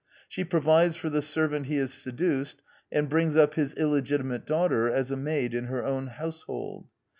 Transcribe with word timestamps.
She 0.27 0.43
provides 0.43 0.95
for 0.95 1.11
the 1.11 1.21
servant 1.21 1.67
he 1.67 1.75
has 1.75 1.93
seduced, 1.93 2.63
and 2.91 3.07
brings 3.07 3.35
up 3.35 3.53
his 3.53 3.75
illegitimate 3.75 4.47
daughter 4.47 4.89
as 4.89 5.11
a 5.11 5.15
maid 5.15 5.53
in 5.53 5.65
her 5.65 5.83
own 5.85 6.07
house 6.07 6.41
hold. 6.41 6.87